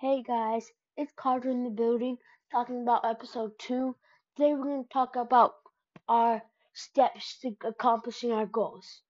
Hey 0.00 0.22
guys, 0.22 0.66
it's 0.96 1.12
Carter 1.14 1.50
in 1.50 1.62
the 1.62 1.68
building 1.68 2.16
talking 2.50 2.80
about 2.80 3.04
episode 3.04 3.52
2. 3.58 3.94
Today 4.34 4.54
we're 4.54 4.64
going 4.64 4.84
to 4.84 4.88
talk 4.88 5.14
about 5.14 5.52
our 6.08 6.42
steps 6.72 7.38
to 7.40 7.54
accomplishing 7.66 8.32
our 8.32 8.46
goals. 8.46 9.02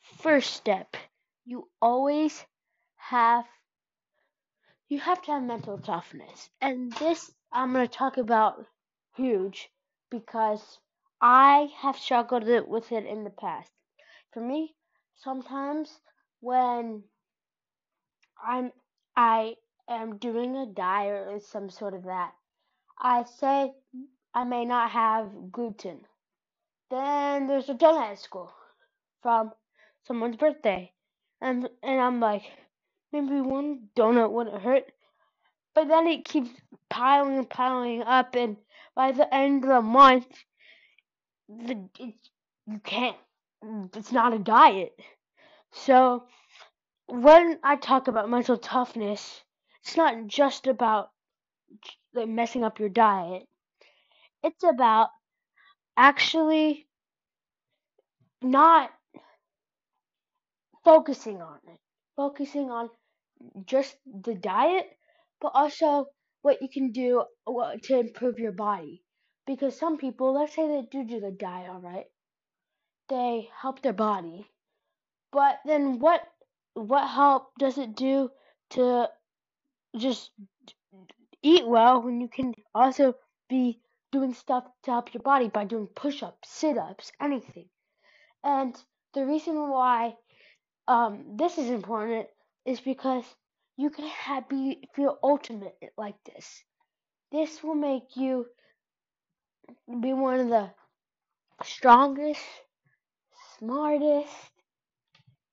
First 0.00 0.54
step, 0.54 0.96
you 1.44 1.68
always 1.82 2.46
have 2.96 3.44
you 4.88 5.00
have 5.00 5.20
to 5.20 5.32
have 5.32 5.42
mental 5.42 5.76
toughness. 5.76 6.48
And 6.62 6.90
this 6.92 7.30
I'm 7.52 7.74
going 7.74 7.86
to 7.86 7.94
talk 7.94 8.16
about 8.16 8.64
huge 9.16 9.68
because 10.10 10.78
I 11.20 11.68
have 11.76 11.98
struggled 11.98 12.44
with 12.66 12.90
it 12.90 13.04
in 13.04 13.22
the 13.24 13.36
past. 13.38 13.70
For 14.32 14.40
me, 14.40 14.74
sometimes 15.16 16.00
when 16.40 17.02
I'm 18.42 18.72
I 19.14 19.56
am 19.94 20.18
doing 20.18 20.56
a 20.56 20.66
diet 20.66 21.28
or 21.28 21.40
some 21.40 21.70
sort 21.70 21.94
of 21.94 22.04
that, 22.04 22.32
I 22.98 23.24
say 23.24 23.72
I 24.34 24.44
may 24.44 24.64
not 24.64 24.90
have 24.90 25.50
gluten. 25.50 26.00
Then 26.90 27.46
there's 27.46 27.68
a 27.68 27.74
donut 27.74 28.12
at 28.12 28.18
school 28.18 28.52
from 29.22 29.52
someone's 30.06 30.36
birthday. 30.36 30.92
And 31.40 31.68
and 31.82 32.00
I'm 32.00 32.20
like, 32.20 32.42
maybe 33.12 33.40
one 33.40 33.88
donut 33.96 34.30
wouldn't 34.30 34.62
hurt. 34.62 34.84
But 35.74 35.88
then 35.88 36.06
it 36.06 36.24
keeps 36.24 36.50
piling 36.88 37.38
and 37.38 37.50
piling 37.50 38.02
up 38.02 38.34
and 38.34 38.56
by 38.94 39.12
the 39.12 39.32
end 39.32 39.64
of 39.64 39.70
the 39.70 39.82
month 39.82 40.26
the 41.48 41.88
it, 41.98 42.14
you 42.66 42.80
can't 42.84 43.16
it's 43.94 44.12
not 44.12 44.34
a 44.34 44.38
diet. 44.38 44.98
So 45.72 46.24
when 47.06 47.58
I 47.62 47.76
talk 47.76 48.08
about 48.08 48.30
mental 48.30 48.56
toughness, 48.56 49.42
it's 49.82 49.96
not 49.96 50.26
just 50.26 50.66
about 50.66 51.10
messing 52.14 52.64
up 52.64 52.78
your 52.78 52.88
diet. 52.88 53.46
It's 54.42 54.62
about 54.64 55.08
actually 55.96 56.86
not 58.42 58.90
focusing 60.84 61.40
on 61.40 61.58
it. 61.68 61.78
Focusing 62.16 62.70
on 62.70 62.90
just 63.64 63.96
the 64.06 64.34
diet, 64.34 64.86
but 65.40 65.52
also 65.54 66.06
what 66.42 66.60
you 66.60 66.68
can 66.68 66.92
do 66.92 67.24
uh, 67.46 67.76
to 67.84 67.98
improve 68.00 68.38
your 68.38 68.52
body. 68.52 69.02
Because 69.46 69.78
some 69.78 69.96
people, 69.96 70.34
let's 70.34 70.54
say 70.54 70.68
they 70.68 70.86
do 70.90 71.04
do 71.04 71.20
the 71.20 71.30
diet, 71.30 71.70
alright, 71.70 72.06
they 73.08 73.48
help 73.60 73.82
their 73.82 73.92
body, 73.92 74.46
but 75.32 75.58
then 75.64 75.98
what 75.98 76.22
what 76.74 77.08
help 77.08 77.50
does 77.58 77.78
it 77.78 77.96
do 77.96 78.30
to 78.70 79.08
just 79.96 80.30
eat 81.42 81.66
well 81.66 82.02
when 82.02 82.20
you 82.20 82.28
can 82.28 82.54
also 82.74 83.14
be 83.48 83.80
doing 84.12 84.34
stuff 84.34 84.64
to 84.82 84.90
help 84.90 85.14
your 85.14 85.22
body 85.22 85.48
by 85.48 85.64
doing 85.64 85.86
push 85.94 86.22
ups, 86.22 86.48
sit 86.48 86.76
ups, 86.76 87.12
anything. 87.20 87.68
And 88.44 88.76
the 89.14 89.24
reason 89.26 89.54
why 89.68 90.16
um, 90.88 91.36
this 91.36 91.58
is 91.58 91.70
important 91.70 92.26
is 92.64 92.80
because 92.80 93.24
you 93.76 93.90
can 93.90 94.06
have, 94.06 94.48
be 94.48 94.88
feel 94.94 95.18
ultimate 95.22 95.76
like 95.96 96.16
this. 96.24 96.62
This 97.32 97.62
will 97.62 97.74
make 97.76 98.16
you 98.16 98.46
be 100.00 100.12
one 100.12 100.40
of 100.40 100.48
the 100.48 100.70
strongest, 101.62 102.40
smartest 103.58 104.34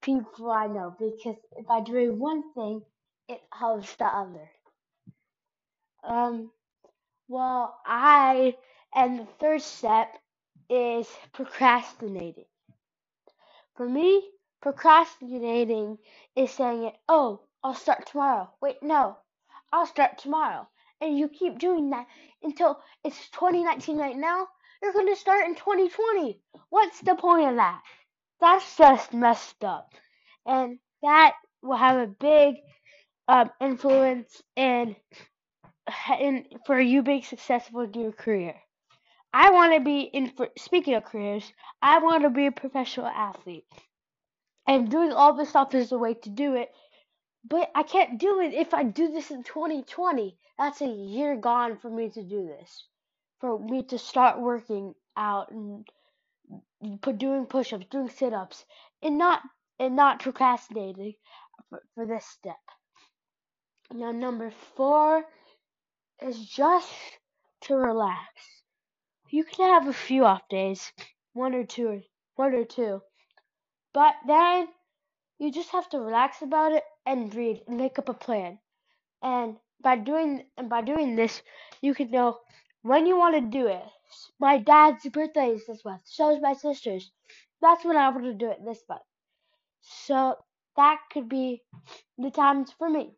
people 0.02 0.50
I 0.50 0.66
know 0.66 0.94
because 0.98 1.36
by 1.66 1.80
doing 1.80 2.18
one 2.18 2.42
thing, 2.54 2.82
it 3.28 3.42
helps 3.52 3.94
the 3.96 4.06
other. 4.06 4.50
Um, 6.02 6.50
well, 7.28 7.78
I, 7.84 8.56
and 8.94 9.20
the 9.20 9.26
third 9.38 9.62
step 9.62 10.16
is 10.70 11.06
procrastinating. 11.32 12.46
For 13.76 13.88
me, 13.88 14.30
procrastinating 14.60 15.98
is 16.34 16.50
saying 16.50 16.92
oh, 17.08 17.40
I'll 17.62 17.74
start 17.74 18.06
tomorrow. 18.06 18.50
Wait, 18.60 18.82
no, 18.82 19.16
I'll 19.72 19.86
start 19.86 20.18
tomorrow. 20.18 20.68
And 21.00 21.18
you 21.18 21.28
keep 21.28 21.58
doing 21.58 21.90
that 21.90 22.06
until 22.42 22.80
it's 23.04 23.28
2019 23.30 23.98
right 23.98 24.16
now. 24.16 24.48
You're 24.82 24.92
going 24.92 25.08
to 25.08 25.16
start 25.16 25.46
in 25.46 25.54
2020. 25.54 26.40
What's 26.70 27.00
the 27.00 27.14
point 27.14 27.48
of 27.50 27.56
that? 27.56 27.82
That's 28.40 28.76
just 28.76 29.12
messed 29.12 29.64
up. 29.64 29.92
And 30.46 30.78
that 31.02 31.34
will 31.62 31.76
have 31.76 31.98
a 31.98 32.06
big 32.06 32.56
um, 33.28 33.50
influence 33.60 34.42
in 34.56 34.96
in 36.18 36.46
for 36.66 36.80
you 36.80 37.02
being 37.02 37.22
successful 37.22 37.80
in 37.82 37.94
your 37.94 38.12
career. 38.12 38.54
I 39.32 39.50
want 39.50 39.74
to 39.74 39.80
be 39.80 40.00
in. 40.00 40.30
For, 40.30 40.48
speaking 40.56 40.94
of 40.94 41.04
careers, 41.04 41.52
I 41.82 41.98
want 41.98 42.22
to 42.22 42.30
be 42.30 42.46
a 42.46 42.52
professional 42.52 43.06
athlete, 43.06 43.66
and 44.66 44.90
doing 44.90 45.12
all 45.12 45.34
this 45.34 45.50
stuff 45.50 45.74
is 45.74 45.90
the 45.90 45.98
way 45.98 46.14
to 46.14 46.30
do 46.30 46.54
it. 46.54 46.70
But 47.48 47.70
I 47.74 47.82
can't 47.82 48.18
do 48.18 48.40
it 48.40 48.54
if 48.54 48.74
I 48.74 48.82
do 48.82 49.12
this 49.12 49.30
in 49.30 49.42
2020. 49.42 50.36
That's 50.58 50.80
a 50.80 50.86
year 50.86 51.36
gone 51.36 51.78
for 51.78 51.88
me 51.90 52.10
to 52.10 52.22
do 52.22 52.46
this. 52.46 52.84
For 53.40 53.58
me 53.58 53.84
to 53.84 53.98
start 53.98 54.40
working 54.40 54.94
out 55.16 55.50
and 55.52 55.86
doing 57.18 57.46
push-ups, 57.46 57.86
doing 57.90 58.08
sit-ups, 58.08 58.64
and 59.02 59.18
not 59.18 59.42
and 59.78 59.94
not 59.94 60.20
procrastinating 60.20 61.14
for, 61.68 61.82
for 61.94 62.06
this 62.06 62.24
step. 62.26 62.56
Now 63.92 64.12
number 64.12 64.52
four 64.76 65.24
is 66.20 66.46
just 66.46 66.92
to 67.62 67.74
relax. 67.76 68.28
You 69.30 69.44
can 69.44 69.72
have 69.72 69.88
a 69.88 69.92
few 69.92 70.24
off 70.24 70.48
days, 70.48 70.92
one 71.32 71.54
or 71.54 71.64
two, 71.64 72.02
one 72.36 72.54
or 72.54 72.64
two, 72.64 73.02
but 73.94 74.14
then 74.26 74.68
you 75.38 75.52
just 75.52 75.70
have 75.70 75.88
to 75.90 76.00
relax 76.00 76.42
about 76.42 76.72
it 76.72 76.84
and 77.06 77.34
read 77.34 77.62
and 77.66 77.78
make 77.78 77.98
up 77.98 78.08
a 78.08 78.14
plan. 78.14 78.58
And 79.22 79.56
by 79.82 79.96
doing 79.96 80.44
and 80.56 80.68
by 80.68 80.82
doing 80.82 81.16
this, 81.16 81.42
you 81.80 81.94
can 81.94 82.10
know 82.10 82.38
when 82.82 83.06
you 83.06 83.16
want 83.16 83.34
to 83.36 83.58
do 83.58 83.68
it. 83.68 83.84
My 84.38 84.58
dad's 84.58 85.06
birthday 85.08 85.50
is 85.50 85.66
this 85.66 85.84
month. 85.84 86.02
So 86.04 86.34
is 86.34 86.42
my 86.42 86.54
sister's. 86.54 87.10
That's 87.62 87.84
when 87.84 87.96
I 87.96 88.08
want 88.10 88.24
to 88.24 88.34
do 88.34 88.50
it 88.50 88.64
this 88.64 88.82
month. 88.88 89.02
So 89.80 90.36
that 90.76 90.98
could 91.12 91.28
be 91.28 91.62
the 92.18 92.30
times 92.30 92.72
for 92.78 92.90
me. 92.90 93.12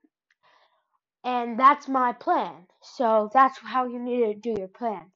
And 1.24 1.58
that's 1.58 1.88
my 1.88 2.12
plan. 2.12 2.66
So 2.82 3.30
that's 3.32 3.58
how 3.58 3.86
you 3.86 3.98
need 3.98 4.20
to 4.26 4.34
do 4.34 4.58
your 4.58 4.68
plan. 4.68 5.12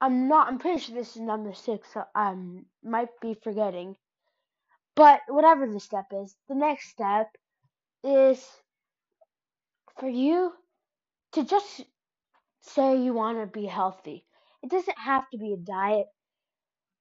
I'm 0.00 0.28
not, 0.28 0.48
I'm 0.48 0.58
pretty 0.58 0.80
sure 0.80 0.94
this 0.94 1.16
is 1.16 1.22
number 1.22 1.54
six, 1.54 1.94
so 1.94 2.04
I 2.14 2.34
might 2.82 3.08
be 3.22 3.34
forgetting. 3.42 3.96
But 4.96 5.22
whatever 5.28 5.66
the 5.70 5.80
step 5.80 6.06
is, 6.12 6.36
the 6.48 6.54
next 6.54 6.90
step 6.90 7.28
is 8.04 8.46
for 9.98 10.08
you 10.08 10.52
to 11.32 11.44
just 11.44 11.82
say 12.60 13.02
you 13.02 13.14
want 13.14 13.38
to 13.40 13.46
be 13.46 13.66
healthy. 13.66 14.26
It 14.62 14.70
doesn't 14.70 14.98
have 14.98 15.28
to 15.30 15.38
be 15.38 15.54
a 15.54 15.56
diet. 15.56 16.06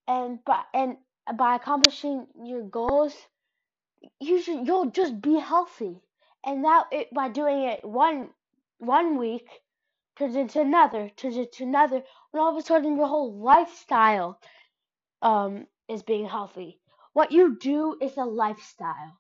And 0.08 0.44
by, 0.46 0.64
and 0.74 0.98
by 1.38 1.56
accomplishing 1.56 2.28
your 2.46 2.64
goals, 2.64 3.16
you 4.20 4.42
should, 4.42 4.68
you'll 4.68 4.92
just 4.92 5.22
be 5.22 5.40
healthy 5.40 6.02
and 6.46 6.62
now 6.62 6.86
it 6.92 7.14
by 7.14 7.30
doing 7.30 7.64
it 7.64 7.84
one 7.84 8.30
one 8.80 9.18
week 9.18 9.48
turns 10.18 10.36
into 10.36 10.62
another, 10.62 11.10
turns 11.16 11.38
into 11.38 11.64
another, 11.64 11.98
and 11.98 12.42
all 12.42 12.52
of 12.52 12.58
a 12.58 12.66
sudden 12.66 12.98
your 12.98 13.08
whole 13.08 13.34
lifestyle 13.40 14.40
um 15.22 15.68
is 15.88 16.04
being 16.04 16.28
healthy. 16.28 16.80
What 17.14 17.32
you 17.32 17.58
do 17.60 17.98
is 18.02 18.18
a 18.18 18.26
lifestyle. 18.26 19.20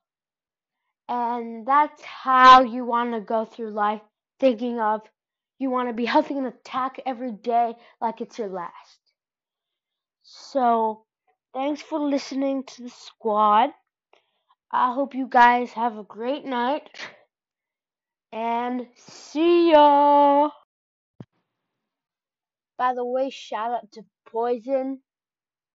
And 1.07 1.65
that's 1.67 2.01
how 2.01 2.63
you 2.63 2.85
want 2.85 3.13
to 3.13 3.19
go 3.19 3.45
through 3.45 3.71
life 3.71 4.01
thinking 4.39 4.79
of 4.79 5.01
you 5.59 5.69
want 5.69 5.89
to 5.89 5.93
be 5.93 6.05
healthy 6.05 6.37
and 6.37 6.47
attack 6.47 6.99
every 7.05 7.31
day 7.31 7.75
like 8.01 8.21
it's 8.21 8.37
your 8.37 8.49
last. 8.49 8.99
So, 10.23 11.05
thanks 11.53 11.81
for 11.81 11.99
listening 11.99 12.63
to 12.63 12.83
the 12.83 12.89
squad. 12.89 13.69
I 14.71 14.93
hope 14.93 15.13
you 15.13 15.27
guys 15.27 15.71
have 15.73 15.97
a 15.97 16.03
great 16.03 16.45
night. 16.45 16.89
And 18.33 18.87
see 18.95 19.71
ya! 19.73 20.49
By 22.77 22.93
the 22.95 23.05
way, 23.05 23.29
shout 23.29 23.71
out 23.71 23.91
to 23.93 24.05
Poison 24.27 25.01